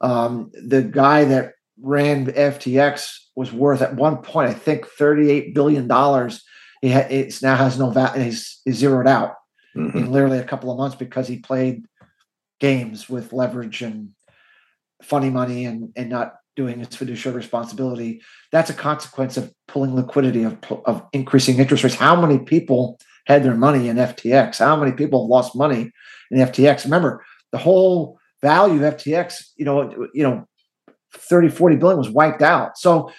[0.00, 1.52] Um, the guy that
[1.83, 6.42] ran FTX was worth at one point, I think, thirty-eight billion dollars.
[6.81, 8.23] He ha- it's now has no value.
[8.25, 9.35] He's, he's zeroed out
[9.77, 9.95] Mhm.
[9.95, 11.85] in literally a couple of months because he played
[12.61, 14.11] games with leverage and
[15.03, 18.21] funny money and and not doing his fiduciary responsibility.
[18.53, 21.97] That's a consequence of pulling liquidity of of increasing interest rates.
[21.97, 24.59] How many people had their money in FTX?
[24.59, 25.90] How many people have lost money
[26.31, 26.85] in FTX?
[26.85, 30.47] Remember, the whole value of FTX, you know, you know,
[31.14, 32.77] 30, 40 billion was wiped out.
[32.79, 33.11] So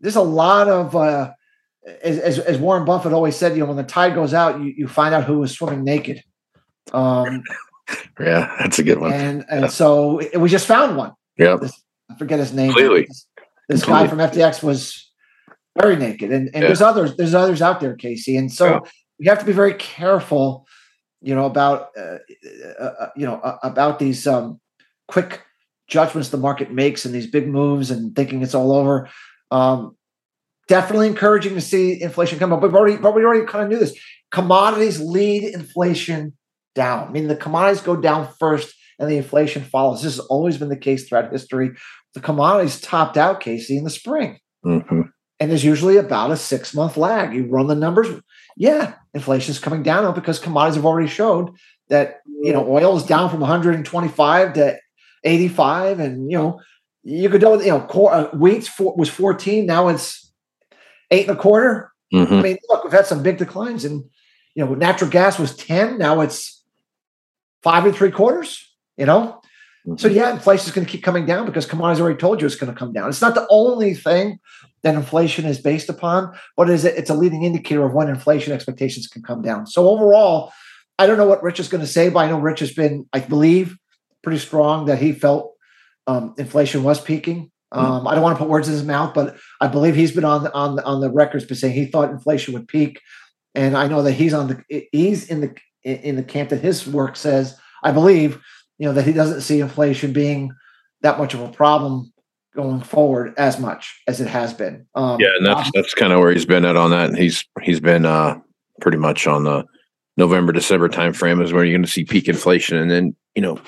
[0.00, 1.32] there's a lot of uh
[2.02, 4.66] as, as, as Warren Buffett always said, you know, when the tide goes out, you,
[4.76, 6.22] you find out who was swimming naked.
[6.92, 7.42] Um,
[8.20, 9.12] Yeah, that's a good one.
[9.12, 11.12] and and so it, we just found one.
[11.38, 11.56] Yeah.
[12.10, 12.72] I forget his name.
[12.72, 13.06] Completely.
[13.06, 13.26] This,
[13.68, 14.18] this guy from.
[14.18, 15.10] FTX was
[15.80, 16.68] very naked, and, and Yeah.
[16.68, 17.16] there's others.
[17.16, 18.78] There's others out there, Casey, and so Yeah.
[19.18, 20.66] we have to be very careful,
[21.22, 22.18] you know, about uh,
[22.78, 24.60] uh, uh, you know uh, about these um,
[25.08, 25.40] quick
[25.90, 29.08] judgments the market makes and these big moves and thinking it's all over.
[29.50, 29.96] Um,
[30.68, 33.70] definitely encouraging to see inflation come up, but we already but we already kind of
[33.70, 33.98] knew this.
[34.30, 36.32] Commodities lead inflation
[36.74, 40.02] down, I mean, the commodities go down first and the inflation follows.
[40.02, 41.70] This has always been the case throughout history.
[42.14, 44.38] The commodities topped out, Casey, in the spring.
[44.62, 44.78] hmm
[45.40, 47.34] And there's usually about a six month lag.
[47.34, 48.08] You run the numbers.
[48.56, 51.50] Yeah, inflation is coming down because commodities have already showed
[51.88, 54.78] that, you know, oil is down from 125 to
[55.24, 56.00] 85.
[56.00, 56.60] And, you know,
[57.02, 59.66] you could do, you know, core, uh, wheat for, was 14.
[59.66, 60.32] Now it's
[61.10, 61.92] eight and a quarter.
[62.12, 64.04] hmm I mean, look, we've had some big declines and,
[64.54, 65.98] you know, natural gas was 10.
[65.98, 66.62] Now it's
[67.62, 69.40] five and three quarters, you know?
[69.96, 72.54] So yeah, inflation is going to keep coming down because commodities already told you it's
[72.54, 73.08] going to come down.
[73.08, 74.38] It's not the only thing
[74.82, 78.52] that inflation is based upon, but it is it's a leading indicator of when inflation
[78.52, 79.66] expectations can come down.
[79.66, 80.52] So overall,
[80.98, 83.06] I don't know what Rich is going to say, but I know Rich has been,
[83.14, 83.78] I believe,
[84.22, 85.54] pretty strong that he felt
[86.06, 87.50] um, inflation was peaking.
[87.72, 90.24] Um, I don't want to put words in his mouth, but I believe he's been
[90.24, 93.00] on the, on the, on the records by saying he thought inflation would peak,
[93.54, 95.54] and I know that he's on the he's in the
[95.84, 97.56] in the camp that his work says.
[97.84, 98.40] I believe
[98.78, 100.52] you know that he doesn't see inflation being
[101.02, 102.12] that much of a problem
[102.56, 104.86] going forward as much as it has been.
[104.96, 107.14] Um, Yeah, and that's that's kind of where he's been at on that.
[107.14, 108.40] He's he's been uh
[108.80, 109.64] pretty much on the
[110.16, 113.42] November December time frame is where you're going to see peak inflation, and then you
[113.42, 113.60] know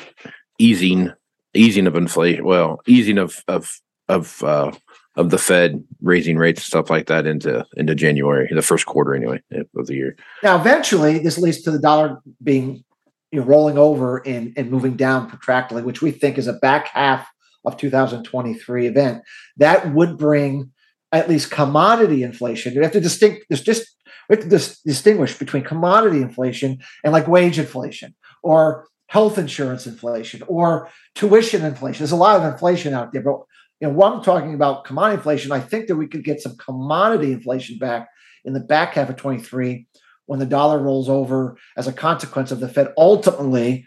[0.63, 1.13] easing
[1.55, 2.45] easing of inflation.
[2.45, 4.73] Well, easing of of of uh
[5.17, 9.15] of the Fed raising rates and stuff like that into into January, the first quarter
[9.15, 9.41] anyway
[9.77, 10.17] of the year.
[10.43, 12.85] Now, eventually, this leads to the dollar being
[13.31, 16.89] you know rolling over and, and moving down protractedly, which we think is a back
[16.89, 17.27] half
[17.65, 19.23] of 2023 event.
[19.57, 20.71] That would bring
[21.13, 22.75] at least commodity inflation.
[22.75, 23.45] We have to distinct.
[23.49, 23.87] There's just
[24.29, 29.87] we have to dis- distinguish between commodity inflation and like wage inflation or health insurance
[29.87, 31.99] inflation or tuition inflation.
[31.99, 33.41] There's a lot of inflation out there, but
[33.79, 36.57] you know, what I'm talking about commodity inflation, I think that we could get some
[36.57, 38.09] commodity inflation back
[38.47, 39.87] in the back half of 23
[40.25, 43.87] when the dollar rolls over as a consequence of the Fed ultimately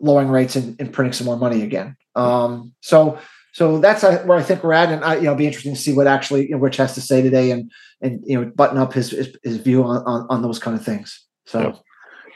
[0.00, 1.96] lowering rates and, and printing some more money again.
[2.16, 3.20] Um, so,
[3.52, 5.74] so that's uh, where I think we're at, and I, you know, it'll be interesting
[5.74, 8.50] to see what actually you know, Rich has to say today, and and you know,
[8.56, 11.24] button up his his, his view on, on on those kind of things.
[11.46, 11.74] So, Yeah.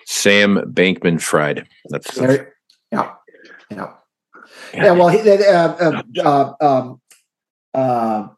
[0.07, 1.67] Sam Bankman Fried.
[1.89, 2.55] That's, there-
[2.91, 3.13] yeah,
[3.71, 3.93] yeah,
[4.75, 4.93] yeah.
[4.93, 7.01] Well, he, uh, uh, uh, um,
[7.75, 8.29] uh,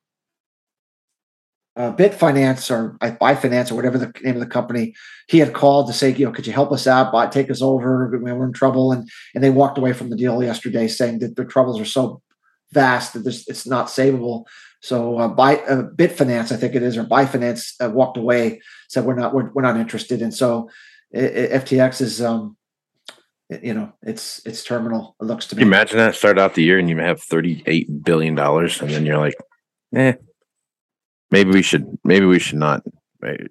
[1.76, 4.94] uh, Bitfinance or uh, Byfinance or whatever the name of the company,
[5.28, 7.12] he had called to say, you know, could you help us out?
[7.12, 8.16] Buy, take us over.
[8.16, 11.44] We're in trouble, and and they walked away from the deal yesterday, saying that their
[11.44, 12.22] troubles are so
[12.72, 14.44] vast that this it's not savable.
[14.82, 19.04] So, uh, by uh, Bitfinance, I think it is, or Byfinance, uh, walked away, said
[19.04, 20.68] we're not we're, we're not interested, and so
[21.14, 22.56] FTX is, um,
[23.62, 25.14] you know, it's it's terminal.
[25.20, 25.66] It looks to you me.
[25.66, 29.06] imagine that start out the year and you have thirty eight billion dollars, and then
[29.06, 29.36] you're like,
[29.94, 30.14] eh,
[31.30, 32.82] maybe we should, maybe we should not.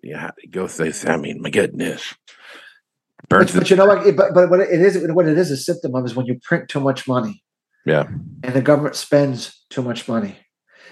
[0.04, 0.92] Yeah, go through.
[1.08, 2.14] I mean, my goodness.
[3.30, 4.04] But, but you know what?
[4.16, 6.70] But but what it is, what it is, a symptom of is when you print
[6.70, 7.42] too much money.
[7.86, 8.04] Yeah.
[8.44, 10.38] And the government spends too much money,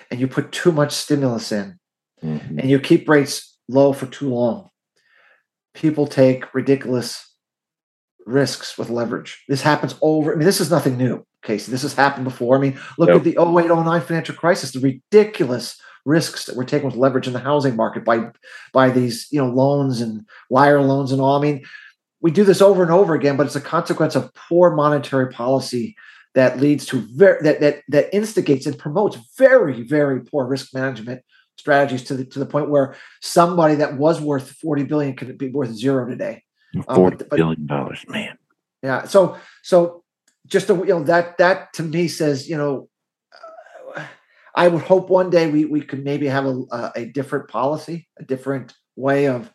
[0.10, 1.78] and you put too much stimulus in,
[2.24, 2.60] Mhm.
[2.60, 4.70] and you keep rates low for too long.
[5.74, 7.28] People take ridiculous
[8.26, 9.44] risks with leverage.
[9.48, 10.34] This happens over.
[10.34, 11.72] I mean, this is nothing new, Casey.
[11.72, 12.56] This has happened before.
[12.56, 13.18] I mean, look Yep.
[13.18, 17.34] at the 08, 09 financial crisis, the ridiculous risks that were taken with leverage in
[17.34, 18.32] the housing market by
[18.74, 21.38] by these, you know, loans and wire loans and all.
[21.38, 21.64] I mean,
[22.22, 25.96] we do this over and over again, but it's a consequence of poor monetary policy
[26.34, 31.22] that leads to very that that that instigates and promotes very very poor risk management
[31.62, 35.50] strategies to the to the point where somebody that was worth 40 billion could be
[35.50, 36.43] worth zero today.
[36.88, 38.38] Um, Forty but- billion dollars, man.
[38.82, 39.06] Yeah.
[39.06, 40.04] So so
[40.47, 42.89] just to, you know that that to me says you know
[43.95, 44.04] uh,
[44.56, 48.08] I would hope one day we we could maybe have a a, a different policy,
[48.19, 49.52] a different way of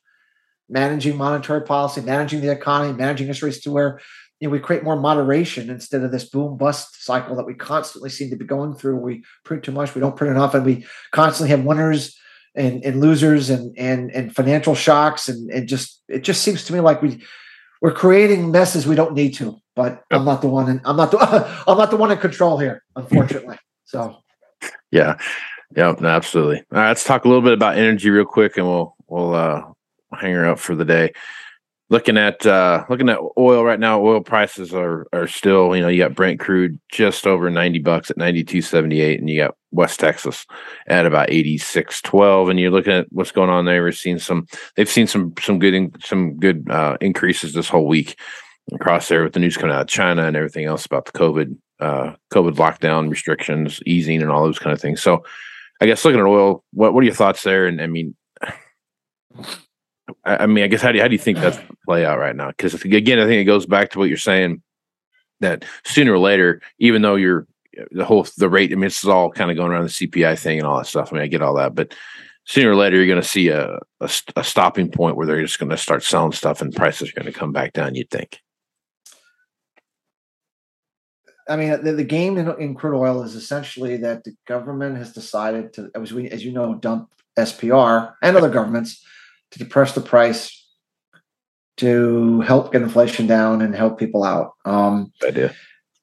[0.68, 4.00] managing monetary policy, managing the economy, managing interest rates to where
[4.40, 8.10] you know we create more moderation instead of this boom bust cycle that we constantly
[8.10, 8.96] seem to be going through.
[8.96, 12.16] We print too much, we don't print enough, and we constantly have winners
[12.54, 16.72] and, and losers and and and financial shocks and and just it just seems to
[16.72, 17.22] me like we
[17.82, 19.56] we're creating messes we don't need to.
[19.74, 21.18] But I'm not the one, in, I'm not the
[21.66, 23.58] I'm not the one in control here, unfortunately.
[23.84, 24.16] So
[24.90, 25.18] Yeah.
[25.76, 26.58] Yeah, no, absolutely.
[26.72, 29.62] All right, let's talk a little bit about energy real quick and we'll we'll uh
[30.14, 31.12] hang her up for the day.
[31.88, 35.88] Looking at uh looking at oil right now, oil prices are are still, you know,
[35.88, 40.46] you got Brent crude just over 90 bucks at 92.78 and you got West Texas
[40.88, 43.82] at about 86.12 and you're looking at what's going on there.
[43.82, 47.86] We're seeing some they've seen some some good in, some good uh increases this whole
[47.86, 48.18] week
[48.74, 51.56] across there with the news coming out of China and everything else about the COVID
[51.78, 55.00] uh COVID lockdown restrictions easing and all those kind of things.
[55.00, 55.24] So
[55.80, 57.66] I guess looking at oil, what what are your thoughts there?
[57.68, 58.16] And I mean,
[60.24, 62.36] I, mean, I guess how do you, how do you think that's play out right
[62.36, 62.48] now?
[62.48, 64.62] Because again, I think it goes back to what you're saying
[65.40, 67.46] that sooner or later, even though you're
[67.90, 70.38] the whole the rate, I mean, this is all kind of going around the CPI
[70.38, 71.12] thing and all that stuff.
[71.12, 71.94] I mean, I get all that, but
[72.44, 75.58] sooner or later, you're going to see a, a a stopping point where they're just
[75.58, 77.94] going to start selling stuff and prices are going to come back down.
[77.94, 78.40] You'd think.
[81.48, 85.12] I mean, the, the game in, in crude oil is essentially that the government has
[85.12, 89.04] decided to, as we, as you know, dump SPR and other governments
[89.56, 90.52] to depress the price
[91.78, 94.52] to help get inflation down and help people out.
[94.64, 95.54] Um, Idea.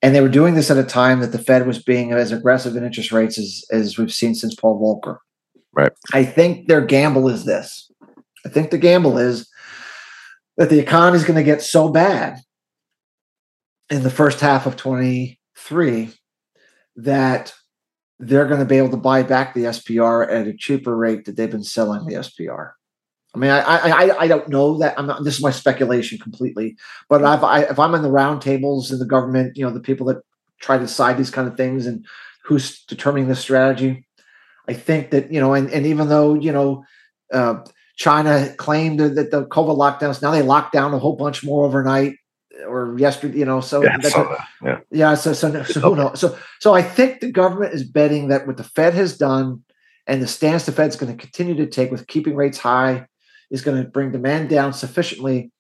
[0.02, 2.76] and they were doing this at a time that the Fed was being as aggressive
[2.76, 5.18] in interest rates as, as we've seen since Paul Volcker.
[5.72, 5.92] Right.
[6.14, 7.92] I think their gamble is this.
[8.46, 9.50] I think the gamble is
[10.58, 12.40] that the economy is going to get so bad
[13.90, 16.12] in the first half of 23
[16.98, 17.54] that
[18.20, 21.36] they're going to be able to buy back the SPR at a cheaper rate that
[21.36, 22.74] they've been selling the SPR.
[23.36, 24.98] I mean, I I, I, I don't know that.
[24.98, 25.24] I'm not.
[25.24, 26.78] This is my speculation completely.
[27.10, 30.06] But I've, I, if I'm in the roundtables in the government, you know, the people
[30.08, 30.22] that
[30.60, 32.06] try to decide these kind of things and
[32.44, 34.06] who's determining the strategy,
[34.68, 36.86] I think that you know, and, and even though you know,
[37.34, 37.56] uh,
[37.96, 42.16] China claimed that the COVID lockdowns now they locked down a whole bunch more overnight
[42.68, 43.62] or yesterday, you know.
[43.62, 44.48] So Yeah, I that's saw a- that.
[44.64, 44.80] Yeah.
[44.92, 46.20] yeah, so so, so who knows?
[46.20, 49.64] So so I think the government is betting that what the Fed has done
[50.06, 53.08] and the stance the Fed's going to continue to take with keeping rates high
[53.54, 55.52] is going to bring demand down sufficiently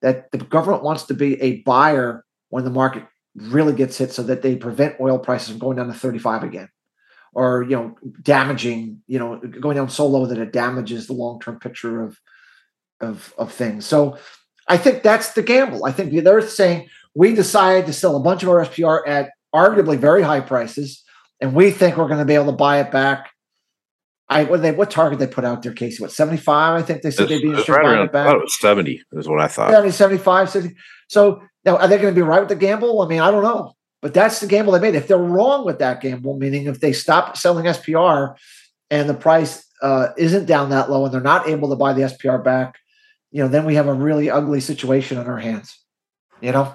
[0.00, 4.22] that the government wants to be a buyer when the market really gets hit so
[4.22, 6.68] that they prevent oil prices from going down to 35 again
[7.32, 11.58] or you know damaging you know going down so low that it damages the long-term
[11.58, 12.18] picture of
[13.00, 13.84] of of things.
[13.84, 14.18] So
[14.68, 15.84] i think that's the gamble.
[15.84, 19.98] I think they're saying we decided to sell a bunch of our spr at arguably
[19.98, 21.02] very high prices
[21.40, 23.30] and we think we're going to be able to buy it back
[24.30, 27.10] i what they what target they put out there casey what 75 i think they
[27.10, 29.28] said they'd be It's right in around, it back I thought it was 70 is
[29.28, 29.70] what I thought.
[29.70, 30.74] 70, 75, 60.
[31.08, 33.02] So now are they going to be right with the gamble?
[33.02, 33.74] I mean, I don't know.
[34.02, 34.94] But that's the gamble they made.
[34.94, 38.34] If they're wrong with that gamble, meaning if they stop selling SPR
[38.90, 42.02] and the price uh, isn't down that low and they're not able to buy the
[42.02, 42.76] SPR back,
[43.30, 45.78] you know, then we have a really ugly situation on our hands.
[46.40, 46.74] You know?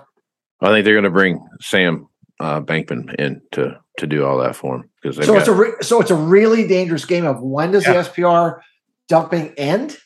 [0.62, 2.08] I think they're going to bring Sam
[2.40, 5.74] uh, Bankman in to to do all that for him because So it's a re-
[5.82, 8.60] so it's a really dangerous game of when does the SPR
[9.08, 9.98] dumping end,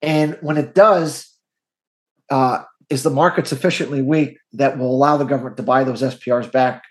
[0.00, 1.32] and when it does,
[2.30, 6.50] uh, is the market sufficiently weak that will allow the government to buy those SPRs
[6.50, 6.84] back?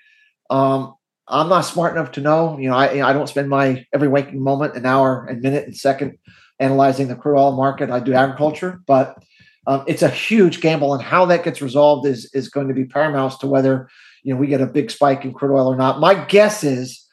[0.49, 0.95] Um,
[1.27, 2.57] I'm not smart enough to know.
[2.59, 5.75] You know, I I don't spend my every waking moment, an hour, and minute, and
[5.75, 6.17] second
[6.59, 7.89] analyzing the crude oil market.
[7.89, 9.23] I do agriculture, but
[9.65, 12.85] um, it's a huge gamble, and how that gets resolved is is going to be
[12.85, 13.89] paramount to whether
[14.23, 15.99] you know we get a big spike in crude oil or not.
[15.99, 17.05] My guess is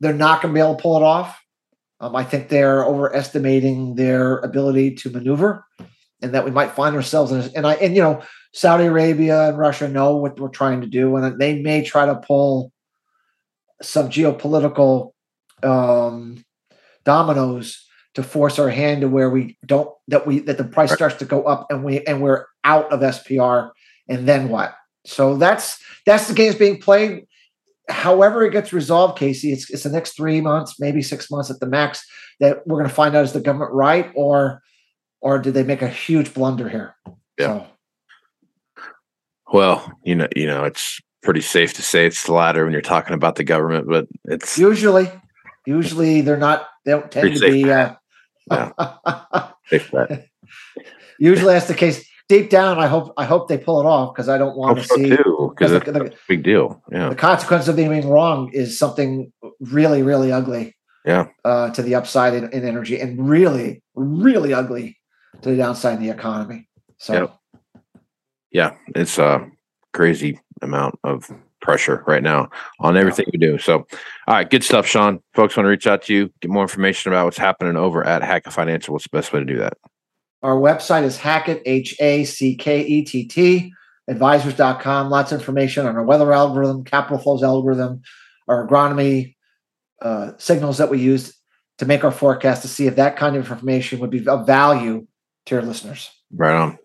[0.00, 1.38] they're not going to be able to pull it off.
[2.00, 5.66] Um, I think they're overestimating their ability to maneuver,
[6.22, 7.40] and that we might find ourselves in.
[7.40, 8.22] A, and I and you know
[8.52, 12.16] Saudi Arabia and Russia know what we're trying to do, and they may try to
[12.16, 12.72] pull
[13.82, 15.12] some geopolitical
[15.62, 16.44] um,
[17.04, 21.16] dominoes to force our hand to where we don't that we that the price starts
[21.16, 23.70] to go up and we and we're out of SPR,
[24.08, 24.74] and then what?
[25.06, 27.26] So that's that's the game's being played
[27.90, 31.60] however it gets resolved, Casey, it's, it's the next three months, maybe six months at
[31.60, 32.06] the max
[32.38, 34.62] that we're going to find out is the government right or
[35.20, 36.94] or did they make a huge blunder here?
[37.38, 37.66] Yeah.
[38.78, 38.84] So,
[39.52, 42.80] Well, you know, you know, it's pretty safe to say it's the latter when you're
[42.80, 45.10] talking about the government, but it's Usually,
[45.66, 46.66] usually they're not.
[46.86, 47.70] They don't tend to be.
[47.70, 47.94] Uh,
[49.92, 50.28] bet.
[51.18, 52.02] usually that's the case.
[52.30, 54.84] Deep down, I hope I hope they pull it off because I don't want to
[54.84, 56.80] so see because the- it's the- a big deal.
[56.92, 60.76] Yeah, the consequence of being wrong is something really, really ugly.
[61.04, 61.26] Yeah.
[61.44, 64.96] Uh, to the upside in, in energy, and really, really ugly
[65.42, 66.68] to the downside in the economy.
[66.98, 67.12] So.
[67.14, 67.36] Yep.
[68.52, 69.50] yeah, it's a
[69.92, 71.28] crazy amount of
[71.60, 73.58] pressure right now on everything we do.
[73.58, 73.88] So,
[74.28, 75.20] all right, good stuff, Shawn.
[75.34, 78.22] Folks want to reach out to you, get more information about what's happening over at
[78.22, 78.92] Hackett Financial.
[78.92, 79.72] What's the best way to do that?
[80.42, 83.72] Our website is Hackett, H A C K E T T,
[84.08, 85.10] advisors.com.
[85.10, 88.02] Lots of information on our weather algorithm, capital flows algorithm,
[88.48, 89.36] our agronomy
[90.00, 91.36] uh, signals that we use
[91.78, 95.06] to make our forecast to see if that kind of information would be of value
[95.46, 96.10] to your listeners.
[96.32, 96.78] Right on.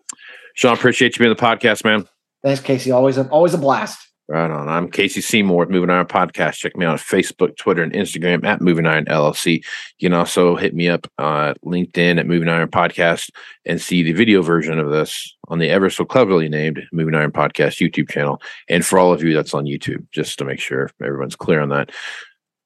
[0.54, 2.06] Shawn, appreciate you being on the podcast, man.
[2.42, 2.90] Thanks, Casey.
[2.90, 4.06] Always a, always a blast.
[4.28, 4.68] Right on.
[4.68, 6.54] I'm Casey Seymour with Moving Iron Podcast.
[6.54, 9.64] Check me out on Facebook, Twitter, and Instagram at Moving Iron LLC.
[9.98, 13.30] You can also hit me up uh, LinkedIn at Moving Iron Podcast
[13.64, 17.30] and see the video version of this on the ever so cleverly named Moving Iron
[17.30, 18.42] Podcast YouTube channel.
[18.68, 21.68] And for all of you that's on YouTube, just to make sure everyone's clear on
[21.68, 21.92] that.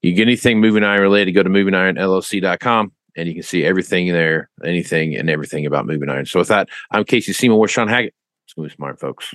[0.01, 4.49] You get anything Moving Iron related, go to movingironllc.com and you can see everything there,
[4.65, 6.25] anything and everything about Moving Iron.
[6.25, 8.15] So with that, I'm Casey Seymour with Shawn Hackett.
[8.47, 9.35] Smooth Smart, folks.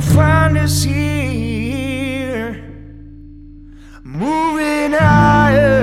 [0.00, 2.52] will find us here,
[4.02, 5.79] moving higher.